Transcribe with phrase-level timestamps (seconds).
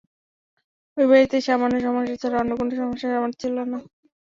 [0.97, 3.77] ঐ বাড়িতে এই সামান্য সমস্যা ছাড়া অন্য কোনো সমস্যা আমার ছিল না।